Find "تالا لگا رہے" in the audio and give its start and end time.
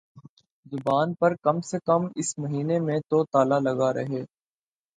3.25-4.21